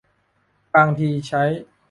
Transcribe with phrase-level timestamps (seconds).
[0.75, 1.43] บางทีใช้